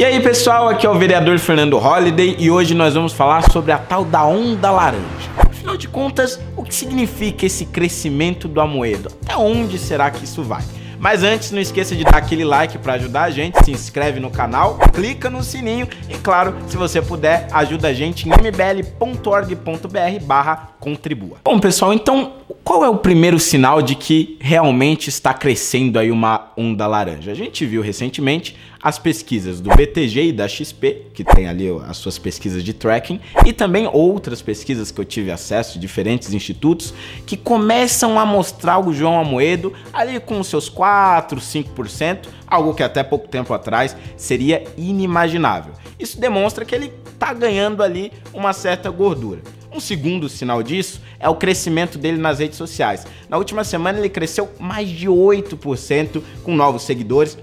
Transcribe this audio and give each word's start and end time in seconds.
E 0.00 0.04
aí 0.04 0.18
pessoal, 0.18 0.66
aqui 0.66 0.86
é 0.86 0.88
o 0.88 0.98
vereador 0.98 1.38
Fernando 1.38 1.76
Holliday 1.76 2.34
e 2.38 2.50
hoje 2.50 2.74
nós 2.74 2.94
vamos 2.94 3.12
falar 3.12 3.42
sobre 3.52 3.70
a 3.70 3.76
tal 3.76 4.02
da 4.02 4.24
onda 4.24 4.70
laranja. 4.70 5.04
Afinal 5.36 5.76
de 5.76 5.86
contas, 5.88 6.40
o 6.56 6.64
que 6.64 6.74
significa 6.74 7.44
esse 7.44 7.66
crescimento 7.66 8.48
do 8.48 8.62
Amoedo? 8.62 9.10
Até 9.22 9.36
onde 9.36 9.78
será 9.78 10.10
que 10.10 10.24
isso 10.24 10.42
vai? 10.42 10.64
Mas 10.98 11.22
antes, 11.22 11.50
não 11.50 11.60
esqueça 11.60 11.94
de 11.94 12.02
dar 12.02 12.16
aquele 12.16 12.46
like 12.46 12.78
para 12.78 12.94
ajudar 12.94 13.24
a 13.24 13.30
gente, 13.30 13.62
se 13.62 13.72
inscreve 13.72 14.20
no 14.20 14.30
canal, 14.30 14.78
clica 14.94 15.28
no 15.28 15.42
sininho 15.42 15.86
e, 16.08 16.14
claro, 16.14 16.54
se 16.66 16.78
você 16.78 17.02
puder, 17.02 17.46
ajuda 17.52 17.88
a 17.88 17.92
gente 17.92 18.26
em 18.26 18.32
mbl.org.br 18.32 20.24
barra 20.24 20.70
contribua. 20.80 21.36
Bom, 21.44 21.60
pessoal, 21.60 21.92
então 21.92 22.39
qual 22.70 22.84
é 22.84 22.88
o 22.88 22.96
primeiro 22.96 23.36
sinal 23.40 23.82
de 23.82 23.96
que 23.96 24.36
realmente 24.38 25.08
está 25.08 25.34
crescendo 25.34 25.98
aí 25.98 26.08
uma 26.08 26.52
onda 26.56 26.86
laranja? 26.86 27.32
A 27.32 27.34
gente 27.34 27.66
viu 27.66 27.82
recentemente 27.82 28.56
as 28.80 28.96
pesquisas 28.96 29.60
do 29.60 29.74
BTG 29.74 30.26
e 30.26 30.32
da 30.32 30.46
XP, 30.46 31.06
que 31.12 31.24
tem 31.24 31.48
ali 31.48 31.66
as 31.88 31.96
suas 31.96 32.16
pesquisas 32.16 32.62
de 32.62 32.72
tracking, 32.72 33.18
e 33.44 33.52
também 33.52 33.90
outras 33.92 34.40
pesquisas 34.40 34.92
que 34.92 35.00
eu 35.00 35.04
tive 35.04 35.32
acesso 35.32 35.72
de 35.72 35.80
diferentes 35.80 36.32
institutos, 36.32 36.94
que 37.26 37.36
começam 37.36 38.16
a 38.20 38.24
mostrar 38.24 38.78
o 38.78 38.92
João 38.92 39.18
Amoedo 39.18 39.72
ali 39.92 40.20
com 40.20 40.40
seus 40.44 40.68
4, 40.68 41.40
5%, 41.40 42.28
algo 42.46 42.72
que 42.72 42.84
até 42.84 43.02
pouco 43.02 43.26
tempo 43.26 43.52
atrás 43.52 43.96
seria 44.16 44.62
inimaginável. 44.78 45.72
Isso 45.98 46.20
demonstra 46.20 46.64
que 46.64 46.76
ele 46.76 46.92
está 47.12 47.34
ganhando 47.34 47.82
ali 47.82 48.12
uma 48.32 48.52
certa 48.52 48.88
gordura. 48.90 49.40
Um 49.72 49.78
segundo 49.78 50.28
sinal 50.28 50.62
disso 50.64 51.00
é 51.18 51.28
o 51.28 51.36
crescimento 51.36 51.96
dele 51.96 52.18
nas 52.18 52.40
redes 52.40 52.58
sociais. 52.58 53.06
Na 53.28 53.36
última 53.36 53.62
semana 53.62 53.98
ele 53.98 54.08
cresceu 54.08 54.50
mais 54.58 54.88
de 54.88 55.06
8% 55.06 56.20
com 56.42 56.56
novos 56.56 56.82
seguidores. 56.82 57.38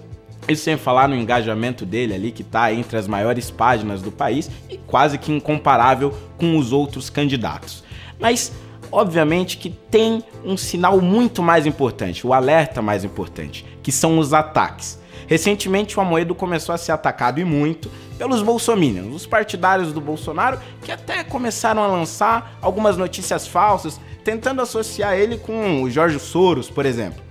Isso 0.47 0.63
sem 0.63 0.77
falar 0.77 1.07
no 1.07 1.15
engajamento 1.15 1.85
dele 1.85 2.13
ali, 2.13 2.31
que 2.31 2.41
está 2.41 2.71
entre 2.73 2.97
as 2.97 3.07
maiores 3.07 3.49
páginas 3.49 4.01
do 4.01 4.11
país 4.11 4.51
e 4.69 4.77
quase 4.77 5.17
que 5.17 5.31
incomparável 5.31 6.13
com 6.37 6.57
os 6.57 6.73
outros 6.73 7.09
candidatos. 7.09 7.83
Mas, 8.19 8.51
obviamente, 8.91 9.57
que 9.57 9.69
tem 9.69 10.21
um 10.43 10.57
sinal 10.57 10.99
muito 11.01 11.41
mais 11.41 11.65
importante, 11.65 12.27
o 12.27 12.33
alerta 12.33 12.81
mais 12.81 13.05
importante, 13.05 13.65
que 13.81 13.91
são 13.91 14.19
os 14.19 14.33
ataques. 14.33 14.99
Recentemente, 15.27 15.97
o 15.97 16.01
Amoedo 16.01 16.33
começou 16.33 16.73
a 16.73 16.77
ser 16.77 16.93
atacado 16.93 17.39
e 17.39 17.45
muito 17.45 17.91
pelos 18.17 18.41
bolsominions, 18.41 19.15
os 19.15 19.25
partidários 19.25 19.93
do 19.93 20.01
Bolsonaro, 20.01 20.59
que 20.81 20.91
até 20.91 21.23
começaram 21.23 21.83
a 21.83 21.87
lançar 21.87 22.57
algumas 22.61 22.97
notícias 22.97 23.47
falsas, 23.47 23.99
tentando 24.23 24.61
associar 24.61 25.17
ele 25.17 25.37
com 25.37 25.83
o 25.83 25.89
Jorge 25.89 26.19
Soros, 26.19 26.69
por 26.69 26.85
exemplo. 26.85 27.23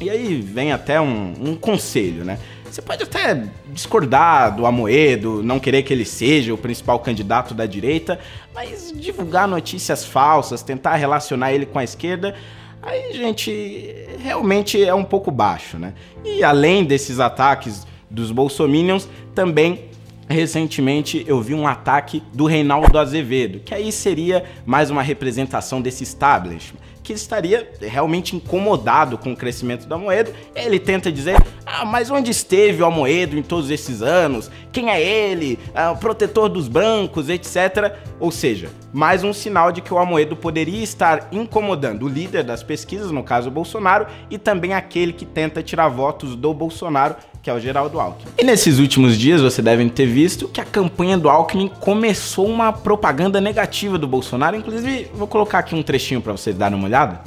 E 0.00 0.08
aí 0.08 0.40
vem 0.40 0.72
até 0.72 1.00
um, 1.00 1.34
um 1.38 1.54
conselho, 1.54 2.24
né? 2.24 2.38
Você 2.70 2.80
pode 2.80 3.02
até 3.02 3.44
discordar 3.72 4.54
do 4.54 4.64
Amoedo, 4.64 5.42
não 5.42 5.58
querer 5.58 5.82
que 5.82 5.92
ele 5.92 6.04
seja 6.04 6.54
o 6.54 6.58
principal 6.58 7.00
candidato 7.00 7.52
da 7.52 7.66
direita, 7.66 8.18
mas 8.54 8.92
divulgar 8.94 9.46
notícias 9.48 10.04
falsas, 10.04 10.62
tentar 10.62 10.94
relacionar 10.94 11.52
ele 11.52 11.66
com 11.66 11.80
a 11.80 11.84
esquerda, 11.84 12.34
aí, 12.80 13.12
gente, 13.12 13.94
realmente 14.20 14.82
é 14.82 14.94
um 14.94 15.04
pouco 15.04 15.30
baixo, 15.32 15.78
né? 15.78 15.94
E 16.24 16.44
além 16.44 16.84
desses 16.84 17.18
ataques 17.18 17.86
dos 18.08 18.30
bolsominions, 18.30 19.08
também 19.34 19.89
recentemente 20.30 21.24
eu 21.26 21.42
vi 21.42 21.54
um 21.54 21.66
ataque 21.66 22.22
do 22.32 22.46
Reinaldo 22.46 22.98
Azevedo, 22.98 23.60
que 23.60 23.74
aí 23.74 23.90
seria 23.90 24.44
mais 24.64 24.88
uma 24.88 25.02
representação 25.02 25.82
desse 25.82 26.04
establishment 26.04 26.78
que 27.02 27.14
estaria 27.14 27.68
realmente 27.80 28.36
incomodado 28.36 29.18
com 29.18 29.32
o 29.32 29.36
crescimento 29.36 29.86
da 29.86 29.98
moeda. 29.98 30.32
Ele 30.54 30.78
tenta 30.78 31.10
dizer: 31.10 31.36
ah, 31.66 31.84
mas 31.84 32.10
onde 32.10 32.30
esteve 32.30 32.82
o 32.82 32.86
Amoedo 32.86 33.36
em 33.36 33.42
todos 33.42 33.68
esses 33.70 34.00
anos? 34.00 34.48
Quem 34.70 34.90
é 34.90 35.02
ele? 35.02 35.58
Ah, 35.74 35.94
protetor 35.94 36.48
dos 36.48 36.68
brancos, 36.68 37.28
etc. 37.28 37.96
Ou 38.20 38.30
seja, 38.30 38.70
mais 38.92 39.24
um 39.24 39.32
sinal 39.32 39.72
de 39.72 39.80
que 39.80 39.92
o 39.92 39.98
Amoedo 39.98 40.36
poderia 40.36 40.82
estar 40.84 41.28
incomodando 41.32 42.04
o 42.04 42.08
líder 42.08 42.44
das 42.44 42.62
pesquisas, 42.62 43.10
no 43.10 43.24
caso 43.24 43.48
o 43.48 43.52
Bolsonaro, 43.52 44.06
e 44.30 44.38
também 44.38 44.74
aquele 44.74 45.12
que 45.12 45.24
tenta 45.24 45.62
tirar 45.62 45.88
votos 45.88 46.36
do 46.36 46.54
Bolsonaro, 46.54 47.16
que 47.42 47.48
é 47.48 47.54
o 47.54 47.60
Geraldo 47.60 47.98
Alckmin. 47.98 48.32
E 48.38 48.44
nesses 48.44 48.78
últimos 48.78 49.16
dias 49.16 49.40
você 49.40 49.62
devem 49.62 49.88
ter 49.88 50.06
visto 50.06 50.48
que 50.48 50.60
a 50.60 50.64
campanha 50.64 51.16
do 51.16 51.28
Alckmin 51.28 51.68
começou 51.68 52.46
uma 52.46 52.72
propaganda 52.72 53.40
negativa 53.40 53.98
do 53.98 54.06
Bolsonaro. 54.06 54.56
Inclusive, 54.56 55.10
vou 55.14 55.26
colocar 55.26 55.60
aqui 55.60 55.74
um 55.74 55.82
trechinho 55.82 56.20
para 56.20 56.32
vocês 56.32 56.56
darem 56.56 56.76
uma 56.76 56.86
olhada. 56.86 57.22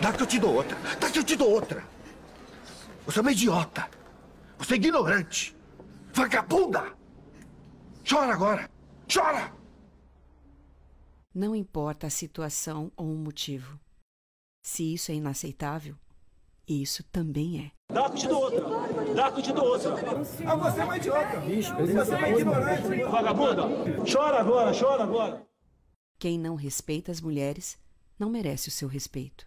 Dá 0.00 0.12
que 0.12 0.22
eu 0.22 0.26
te 0.26 0.38
dou 0.38 0.54
outra. 0.54 0.76
Dá 0.98 1.10
que 1.10 1.18
eu 1.18 1.24
te 1.24 1.36
dou 1.36 1.50
outra. 1.50 1.84
Você 3.04 3.18
é 3.18 3.22
uma 3.22 3.32
idiota. 3.32 3.88
Você 4.58 4.74
é 4.74 4.76
ignorante. 4.76 5.54
Vagabunda. 6.12 6.84
Chora 8.08 8.32
agora. 8.32 8.70
Chora. 9.12 9.52
Não 11.34 11.54
importa 11.54 12.06
a 12.06 12.10
situação 12.10 12.90
ou 12.96 13.12
o 13.12 13.16
motivo. 13.16 13.78
Se 14.62 14.94
isso 14.94 15.12
é 15.12 15.14
inaceitável, 15.14 15.96
isso 16.72 17.02
também 17.12 17.58
é. 17.66 17.92
Dá 17.92 18.08
que 18.08 18.18
te 18.18 18.28
dou 18.28 18.42
outra. 18.42 18.64
Dá 19.14 19.30
que 19.32 19.42
te 19.42 19.52
dou 19.52 19.64
outra. 19.64 19.92
Ah, 20.46 20.54
você 20.54 20.80
é 20.80 20.84
uma 20.84 20.96
idiota. 20.96 21.36
Bicho, 21.40 21.74
você 21.74 22.14
é 22.14 22.16
uma 22.16 22.28
ignorante. 22.28 23.02
Vagabunda. 23.04 23.62
Chora 24.10 24.40
agora, 24.40 24.72
chora 24.78 25.02
agora. 25.02 25.42
Quem 26.18 26.38
não 26.38 26.54
respeita 26.54 27.10
as 27.10 27.20
mulheres 27.20 27.76
não 28.18 28.30
merece 28.30 28.68
o 28.68 28.70
seu 28.72 28.86
respeito. 28.86 29.46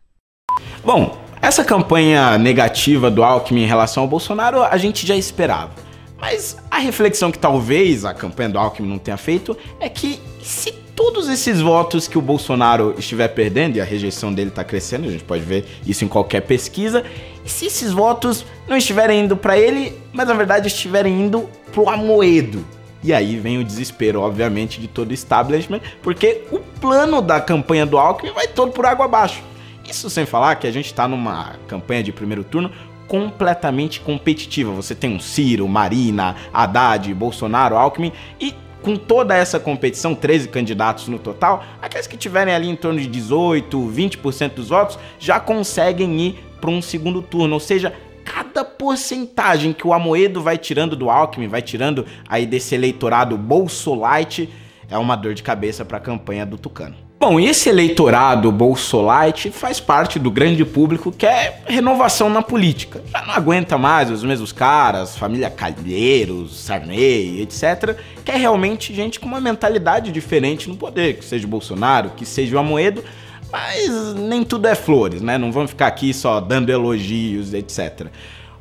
Bom, 0.84 1.18
essa 1.42 1.64
campanha 1.64 2.38
negativa 2.38 3.10
do 3.10 3.24
Alckmin 3.24 3.64
em 3.64 3.68
relação 3.68 4.04
ao 4.04 4.10
Bolsonaro 4.10 4.62
a 4.62 4.78
gente 4.78 5.08
já 5.08 5.16
esperava. 5.16 5.74
Mas 6.20 6.58
a 6.70 6.80
reflexão 6.80 7.32
que 7.32 7.40
talvez 7.40 8.06
a 8.06 8.14
campanha 8.14 8.50
do 8.50 8.60
Alckmin 8.60 8.90
não 8.90 8.98
tenha 8.98 9.18
feito 9.18 9.58
é 9.80 9.88
que 9.88 10.20
se 10.42 10.83
todos 10.96 11.30
esses 11.30 11.60
votos 11.62 12.08
que 12.08 12.18
o 12.18 12.22
Bolsonaro 12.22 12.96
estiver 12.98 13.28
perdendo, 13.30 13.78
e 13.78 13.82
a 13.82 13.84
rejeição 13.84 14.34
dele 14.34 14.50
está 14.50 14.64
crescendo, 14.64 15.08
a 15.08 15.12
gente 15.12 15.24
pode 15.24 15.44
ver 15.44 15.66
isso 15.86 16.06
em 16.06 16.08
qualquer 16.08 16.42
pesquisa, 16.42 17.04
e 17.46 17.50
se 17.50 17.66
esses 17.66 17.92
votos 17.92 18.46
não 18.68 18.78
estiverem 18.78 19.26
indo 19.26 19.36
para 19.36 19.58
ele, 19.58 19.98
mas 20.12 20.28
na 20.28 20.34
verdade 20.34 20.68
estiverem 20.68 21.22
indo 21.22 21.50
pro 21.72 21.90
Amoedo? 21.90 22.66
E 23.04 23.14
aí 23.14 23.38
vem 23.38 23.60
o 23.60 23.64
desespero, 23.66 24.22
obviamente, 24.22 24.80
de 24.80 24.88
todo 24.88 25.12
o 25.12 25.14
establishment, 25.14 25.82
porque 26.02 26.44
o 26.52 26.60
plano 26.60 27.22
da 27.22 27.42
campanha 27.42 27.86
do 27.86 27.98
Alckmin 27.98 28.32
vai 28.32 28.48
todo 28.48 28.72
por 28.72 28.86
água 28.86 29.06
abaixo. 29.06 29.44
Isso 29.90 30.10
sem 30.10 30.26
falar 30.26 30.56
que 30.56 30.66
a 30.66 30.72
gente 30.72 30.86
está 30.86 31.06
numa 31.06 31.56
campanha 31.68 32.02
de 32.02 32.14
primeiro 32.14 32.46
turno 32.46 32.72
completamente 33.06 34.00
competitiva. 34.00 34.72
Você 34.72 34.96
tem 34.96 35.14
um 35.14 35.20
Ciro, 35.20 35.68
Marina, 35.68 36.38
Haddad, 36.54 37.14
Bolsonaro, 37.14 37.76
Alckmin 37.76 38.14
e 38.40 38.56
com 38.84 38.98
toda 38.98 39.36
essa 39.36 39.60
competição, 39.60 40.14
13 40.14 40.50
candidatos 40.50 41.08
no 41.08 41.18
total, 41.18 41.64
aqueles 41.82 42.06
que 42.06 42.18
tiverem 42.18 42.54
ali 42.54 42.70
em 42.70 42.76
torno 42.76 43.00
de 43.00 43.08
18, 43.08 43.78
20% 43.80 44.54
dos 44.56 44.70
votos 44.70 45.00
já 45.18 45.40
conseguem 45.40 46.20
ir 46.20 46.46
para 46.60 46.70
um 46.70 46.82
segundo 46.82 47.22
turno, 47.22 47.54
ou 47.54 47.60
seja, 47.60 47.94
cada 48.24 48.64
porcentagem 48.64 49.74
que 49.74 49.88
o 49.88 49.94
Amoedo 49.94 50.42
vai 50.42 50.58
tirando 50.58 50.96
do 50.96 51.10
Alckmin, 51.10 51.48
vai 51.48 51.62
tirando 51.62 52.06
aí 52.28 52.46
desse 52.46 52.76
eleitorado 52.76 53.38
Bolsolite, 53.38 54.50
é 54.90 54.98
uma 54.98 55.16
dor 55.16 55.34
de 55.34 55.44
cabeça 55.44 55.84
para 55.84 55.98
a 55.98 56.02
campanha 56.02 56.46
do 56.46 56.58
Tucano. 56.58 56.96
Bom, 57.26 57.40
esse 57.40 57.70
eleitorado 57.70 58.52
Bolsolite 58.52 59.50
faz 59.50 59.80
parte 59.80 60.20
do 60.20 60.30
grande 60.30 60.66
público 60.66 61.10
que 61.10 61.26
é 61.26 61.62
renovação 61.66 62.30
na 62.30 62.42
política. 62.42 63.02
Já 63.10 63.22
não 63.22 63.34
aguenta 63.34 63.78
mais 63.78 64.12
os 64.12 64.26
mesmos 64.26 64.52
caras, 64.52 65.16
família 65.16 65.50
Calheiros, 65.50 66.60
Sarney, 66.60 67.40
etc. 67.40 67.98
Quer 68.26 68.36
realmente 68.36 68.94
gente 68.94 69.22
com 69.22 69.26
uma 69.26 69.40
mentalidade 69.40 70.12
diferente 70.12 70.68
no 70.68 70.76
poder, 70.76 71.16
que 71.16 71.24
seja 71.24 71.48
o 71.48 71.50
Bolsonaro, 71.50 72.10
que 72.10 72.26
seja 72.26 72.58
o 72.58 72.60
Amoedo, 72.60 73.02
mas 73.50 74.14
nem 74.16 74.44
tudo 74.44 74.68
é 74.68 74.76
flores, 74.76 75.22
né? 75.22 75.38
Não 75.38 75.50
vamos 75.50 75.72
ficar 75.72 75.88
aqui 75.88 76.14
só 76.14 76.42
dando 76.42 76.72
elogios, 76.72 77.54
etc. 77.54 78.08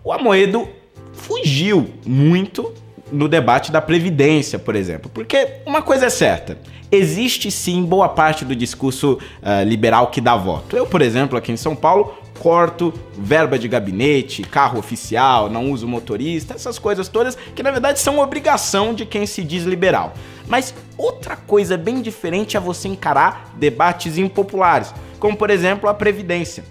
O 0.04 0.12
Amoedo 0.12 0.68
fugiu 1.12 1.90
muito 2.06 2.72
no 3.12 3.28
debate 3.28 3.70
da 3.70 3.80
Previdência, 3.80 4.58
por 4.58 4.74
exemplo. 4.74 5.10
Porque 5.12 5.60
uma 5.66 5.82
coisa 5.82 6.06
é 6.06 6.10
certa: 6.10 6.58
existe 6.90 7.50
sim 7.50 7.84
boa 7.84 8.08
parte 8.08 8.44
do 8.44 8.56
discurso 8.56 9.18
uh, 9.42 9.64
liberal 9.64 10.08
que 10.08 10.20
dá 10.20 10.36
voto. 10.36 10.76
Eu, 10.76 10.86
por 10.86 11.02
exemplo, 11.02 11.36
aqui 11.36 11.52
em 11.52 11.56
São 11.56 11.76
Paulo, 11.76 12.14
corto 12.38 12.92
verba 13.16 13.58
de 13.58 13.68
gabinete, 13.68 14.42
carro 14.42 14.78
oficial, 14.78 15.48
não 15.48 15.70
uso 15.70 15.86
motorista, 15.86 16.54
essas 16.54 16.78
coisas 16.78 17.08
todas 17.08 17.36
que 17.54 17.62
na 17.62 17.70
verdade 17.70 18.00
são 18.00 18.18
obrigação 18.18 18.94
de 18.94 19.06
quem 19.06 19.26
se 19.26 19.44
diz 19.44 19.64
liberal. 19.64 20.14
Mas 20.48 20.74
outra 20.96 21.36
coisa 21.36 21.76
bem 21.76 22.02
diferente 22.02 22.56
é 22.56 22.60
você 22.60 22.88
encarar 22.88 23.52
debates 23.56 24.18
impopulares, 24.18 24.92
como 25.20 25.36
por 25.36 25.50
exemplo 25.50 25.88
a 25.88 25.94
Previdência. 25.94 26.64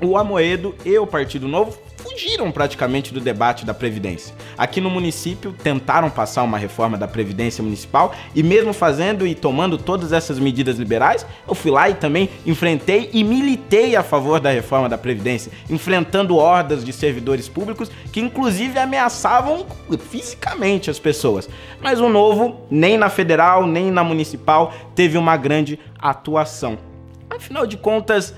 O 0.00 0.16
Amoedo 0.16 0.74
e 0.84 0.96
o 0.98 1.06
Partido 1.06 1.48
Novo 1.48 1.85
fugiram 2.16 2.50
praticamente 2.50 3.12
do 3.12 3.20
debate 3.20 3.66
da 3.66 3.74
Previdência. 3.74 4.34
Aqui 4.56 4.80
no 4.80 4.88
município 4.88 5.54
tentaram 5.62 6.08
passar 6.08 6.44
uma 6.44 6.56
reforma 6.56 6.96
da 6.96 7.06
Previdência 7.06 7.62
Municipal 7.62 8.14
e 8.34 8.42
mesmo 8.42 8.72
fazendo 8.72 9.26
e 9.26 9.34
tomando 9.34 9.76
todas 9.76 10.14
essas 10.14 10.38
medidas 10.38 10.78
liberais, 10.78 11.26
eu 11.46 11.54
fui 11.54 11.70
lá 11.70 11.90
e 11.90 11.94
também 11.94 12.30
enfrentei 12.46 13.10
e 13.12 13.22
militei 13.22 13.96
a 13.96 14.02
favor 14.02 14.40
da 14.40 14.50
reforma 14.50 14.88
da 14.88 14.96
Previdência, 14.96 15.52
enfrentando 15.68 16.36
hordas 16.36 16.82
de 16.82 16.92
servidores 16.92 17.50
públicos 17.50 17.90
que 18.10 18.20
inclusive 18.20 18.78
ameaçavam 18.78 19.66
fisicamente 20.08 20.88
as 20.90 20.98
pessoas. 20.98 21.46
Mas 21.82 22.00
o 22.00 22.08
novo, 22.08 22.62
nem 22.70 22.96
na 22.96 23.10
federal, 23.10 23.66
nem 23.66 23.90
na 23.90 24.02
municipal, 24.02 24.72
teve 24.94 25.18
uma 25.18 25.36
grande 25.36 25.78
atuação. 25.98 26.78
Afinal 27.28 27.66
de 27.66 27.76
contas, 27.76 28.34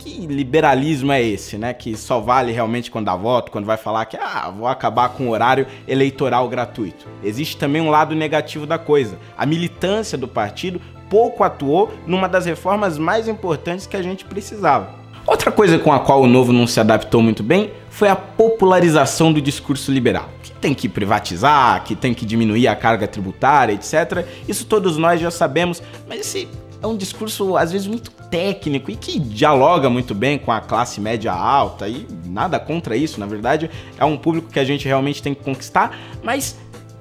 que 0.00 0.26
liberalismo 0.26 1.12
é 1.12 1.22
esse, 1.22 1.58
né? 1.58 1.74
Que 1.74 1.94
só 1.94 2.20
vale 2.20 2.52
realmente 2.52 2.90
quando 2.90 3.04
dá 3.04 3.14
voto, 3.14 3.52
quando 3.52 3.66
vai 3.66 3.76
falar 3.76 4.06
que 4.06 4.16
ah, 4.16 4.50
vou 4.56 4.66
acabar 4.66 5.10
com 5.10 5.28
o 5.28 5.30
horário 5.30 5.66
eleitoral 5.86 6.48
gratuito. 6.48 7.06
Existe 7.22 7.58
também 7.58 7.82
um 7.82 7.90
lado 7.90 8.14
negativo 8.14 8.66
da 8.66 8.78
coisa. 8.78 9.18
A 9.36 9.44
militância 9.44 10.16
do 10.16 10.26
partido 10.26 10.80
pouco 11.10 11.44
atuou 11.44 11.92
numa 12.06 12.28
das 12.28 12.46
reformas 12.46 12.96
mais 12.96 13.28
importantes 13.28 13.86
que 13.86 13.96
a 13.96 14.02
gente 14.02 14.24
precisava. 14.24 14.98
Outra 15.26 15.52
coisa 15.52 15.78
com 15.78 15.92
a 15.92 16.00
qual 16.00 16.22
o 16.22 16.26
novo 16.26 16.52
não 16.52 16.66
se 16.66 16.80
adaptou 16.80 17.22
muito 17.22 17.42
bem 17.42 17.70
foi 17.90 18.08
a 18.08 18.16
popularização 18.16 19.32
do 19.32 19.40
discurso 19.40 19.92
liberal. 19.92 20.30
Que 20.42 20.50
tem 20.52 20.72
que 20.72 20.88
privatizar, 20.88 21.84
que 21.84 21.94
tem 21.94 22.14
que 22.14 22.24
diminuir 22.24 22.66
a 22.68 22.74
carga 22.74 23.06
tributária, 23.06 23.74
etc. 23.74 24.26
Isso 24.48 24.64
todos 24.64 24.96
nós 24.96 25.20
já 25.20 25.30
sabemos, 25.30 25.82
mas 26.08 26.20
esse 26.20 26.48
é 26.82 26.86
um 26.86 26.96
discurso 26.96 27.56
às 27.56 27.72
vezes 27.72 27.86
muito 27.86 28.10
técnico 28.30 28.90
e 28.90 28.96
que 28.96 29.18
dialoga 29.18 29.90
muito 29.90 30.14
bem 30.14 30.38
com 30.38 30.52
a 30.52 30.60
classe 30.60 31.00
média 31.00 31.32
alta 31.32 31.88
e 31.88 32.06
nada 32.24 32.58
contra 32.58 32.96
isso, 32.96 33.18
na 33.18 33.26
verdade, 33.26 33.70
é 33.98 34.04
um 34.04 34.16
público 34.16 34.50
que 34.50 34.58
a 34.58 34.64
gente 34.64 34.86
realmente 34.86 35.22
tem 35.22 35.34
que 35.34 35.42
conquistar, 35.42 35.98
mas 36.22 36.56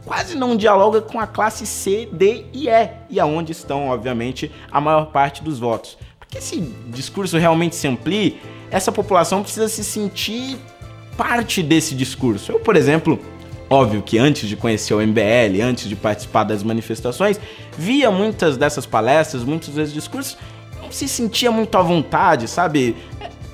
quase 0.06 0.36
não 0.36 0.56
dialoga 0.56 1.02
com 1.02 1.20
a 1.20 1.28
classe 1.28 1.66
C, 1.66 2.10
D 2.12 2.46
e 2.52 2.68
E, 2.68 2.90
e 3.10 3.20
aonde 3.20 3.52
estão, 3.52 3.90
obviamente, 3.90 4.52
a 4.72 4.82
maior 4.82 5.12
parte 5.12 5.44
dos 5.44 5.60
votos. 5.60 5.98
Porque 6.20 6.40
esse 6.40 6.60
discurso 6.88 7.38
realmente 7.38 7.76
se 7.76 7.88
amplie, 7.88 8.40
essa 8.72 8.92
população 8.92 9.42
precisa 9.42 9.68
se 9.68 9.84
sentir 9.84 10.58
parte 11.16 11.62
desse 11.62 11.94
discurso. 11.94 12.52
Eu, 12.52 12.60
por 12.60 12.76
exemplo, 12.76 13.20
Óbvio 13.70 14.02
que 14.02 14.18
antes 14.18 14.50
de 14.50 14.56
conhecer 14.56 14.96
o 14.96 15.00
MBL, 15.00 15.62
antes 15.64 15.88
de 15.88 15.96
participar 15.96 16.44
das 16.44 16.64
manifestações, 16.64 17.40
via 17.78 18.10
muitas 18.10 18.58
dessas 18.58 18.86
palestras, 18.86 19.44
muitos 19.44 19.70
desses 19.70 19.94
discursos, 19.94 20.38
não 20.82 20.92
se 20.92 21.08
sentia 21.08 21.52
muito 21.52 21.78
à 21.78 21.82
vontade, 21.82 22.48
sabe? 22.48 22.96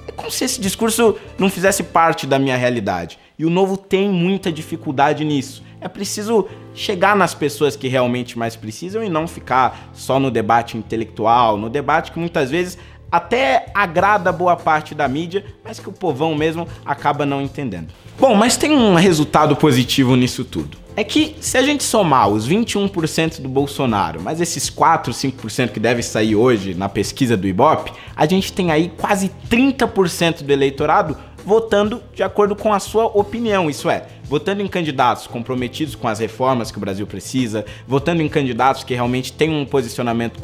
É 0.08 0.12
como 0.16 0.32
se 0.32 0.46
esse 0.46 0.62
discurso 0.62 1.18
não 1.38 1.50
fizesse 1.50 1.84
parte 1.84 2.26
da 2.26 2.40
minha 2.40 2.56
realidade. 2.56 3.20
E 3.38 3.46
o 3.46 3.50
novo 3.50 3.76
tem 3.76 4.08
muita 4.10 4.50
dificuldade 4.50 5.26
nisso. 5.26 5.62
É 5.82 5.90
preciso 5.90 6.48
chegar 6.74 7.16
nas 7.16 7.34
pessoas 7.34 7.76
que 7.76 7.90
realmente 7.90 8.40
mais 8.40 8.56
precisam 8.56 9.04
e 9.04 9.10
não 9.10 9.28
ficar 9.28 9.90
só 9.94 10.18
no 10.18 10.32
debate 10.32 10.78
intelectual, 10.78 11.58
no 11.58 11.70
debate 11.70 12.14
que 12.14 12.20
muitas 12.20 12.50
vezes 12.50 12.78
até 13.12 13.68
agrada 13.74 14.32
boa 14.32 14.56
parte 14.56 14.94
da 14.94 15.08
mídia, 15.08 15.46
mas 15.64 15.80
que 15.80 15.90
o 15.90 15.92
povão 15.94 16.36
mesmo 16.36 16.68
acaba 16.86 17.26
não 17.26 17.42
entendendo. 17.42 17.88
Bom, 18.20 18.36
mas 18.36 18.58
tem 18.58 18.72
um 18.72 18.96
resultado 18.96 19.56
positivo 19.56 20.16
nisso 20.16 20.44
tudo. 20.46 20.78
É 20.98 21.04
que 21.04 21.36
se 21.42 21.58
a 21.58 21.62
gente 21.62 21.84
somar 21.84 22.30
os 22.30 22.48
21% 22.48 23.42
do 23.42 23.50
Bolsonaro, 23.50 24.22
mais 24.22 24.40
esses 24.40 24.70
4, 24.70 25.12
5% 25.12 25.72
que 25.72 25.80
deve 25.80 26.02
sair 26.02 26.38
hoje 26.38 26.74
na 26.74 26.88
pesquisa 26.88 27.36
do 27.36 27.46
Ibope, 27.46 27.92
a 28.16 28.26
gente 28.26 28.54
tem 28.54 28.72
aí 28.72 28.90
quase 28.98 29.30
30% 29.50 30.44
do 30.44 30.54
eleitorado 30.54 31.18
votando 31.46 32.02
de 32.14 32.24
acordo 32.24 32.56
com 32.56 32.74
a 32.74 32.80
sua 32.80 33.06
opinião, 33.06 33.70
isso 33.70 33.90
é, 33.90 34.08
votando 34.24 34.64
em 34.64 34.68
candidatos 34.68 35.28
comprometidos 35.28 35.94
com 35.94 36.08
as 36.08 36.18
reformas 36.18 36.72
que 36.72 36.78
o 36.78 36.82
Brasil 36.82 37.06
precisa, 37.06 37.64
votando 37.88 38.24
em 38.24 38.28
candidatos 38.28 38.84
que 38.84 38.96
realmente 38.96 39.32
têm 39.32 39.52
um 39.52 39.66
posicionamento 39.66 40.42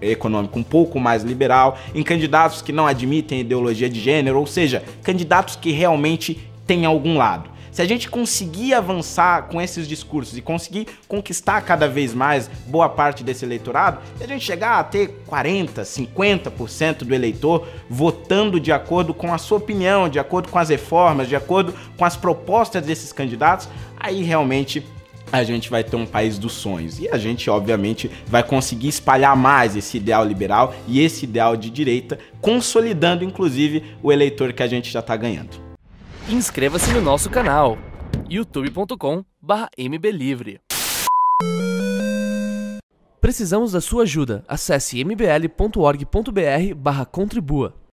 econômico 0.00 0.58
um 0.58 0.62
pouco 0.62 1.00
mais 1.00 1.24
liberal, 1.24 1.76
em 1.94 2.02
candidatos 2.02 2.62
que 2.62 2.72
não 2.72 2.86
admitem 2.86 3.40
ideologia 3.40 3.90
de 3.90 3.98
gênero, 4.00 4.38
ou 4.38 4.46
seja, 4.46 4.84
candidatos 5.02 5.56
que 5.56 5.72
realmente 5.72 6.48
tem 6.66 6.86
algum 6.86 7.18
lado. 7.18 7.53
Se 7.74 7.82
a 7.82 7.84
gente 7.84 8.08
conseguir 8.08 8.72
avançar 8.72 9.48
com 9.48 9.60
esses 9.60 9.88
discursos 9.88 10.38
e 10.38 10.40
conseguir 10.40 10.86
conquistar 11.08 11.60
cada 11.62 11.88
vez 11.88 12.14
mais 12.14 12.48
boa 12.68 12.88
parte 12.88 13.24
desse 13.24 13.44
eleitorado, 13.44 13.98
se 14.16 14.22
a 14.22 14.28
gente 14.28 14.44
chegar 14.44 14.78
a 14.78 14.84
ter 14.84 15.24
40, 15.26 15.82
50% 15.82 16.98
do 16.98 17.12
eleitor 17.12 17.66
votando 17.90 18.60
de 18.60 18.70
acordo 18.70 19.12
com 19.12 19.34
a 19.34 19.38
sua 19.38 19.58
opinião, 19.58 20.08
de 20.08 20.20
acordo 20.20 20.50
com 20.50 20.58
as 20.60 20.68
reformas, 20.68 21.28
de 21.28 21.34
acordo 21.34 21.74
com 21.98 22.04
as 22.04 22.16
propostas 22.16 22.86
desses 22.86 23.12
candidatos, 23.12 23.68
aí 23.98 24.22
realmente 24.22 24.86
a 25.32 25.42
gente 25.42 25.68
vai 25.68 25.82
ter 25.82 25.96
um 25.96 26.06
país 26.06 26.38
dos 26.38 26.52
sonhos. 26.52 27.00
E 27.00 27.08
a 27.08 27.18
gente, 27.18 27.50
obviamente, 27.50 28.08
vai 28.28 28.44
conseguir 28.44 28.86
espalhar 28.86 29.36
mais 29.36 29.74
esse 29.74 29.96
ideal 29.96 30.24
liberal 30.24 30.72
e 30.86 31.00
esse 31.00 31.24
ideal 31.24 31.56
de 31.56 31.70
direita, 31.70 32.20
consolidando, 32.40 33.24
inclusive, 33.24 33.82
o 34.00 34.12
eleitor 34.12 34.52
que 34.52 34.62
a 34.62 34.68
gente 34.68 34.92
já 34.92 35.00
está 35.00 35.16
ganhando 35.16 35.73
inscreva-se 36.28 36.92
no 36.92 37.00
nosso 37.00 37.30
canal 37.30 37.78
youtube.com/mblivre. 38.28 40.60
Precisamos 43.20 43.72
da 43.72 43.80
sua 43.80 44.04
ajuda. 44.04 44.44
Acesse 44.46 45.02
mbl.org.br/contribua. 45.04 47.74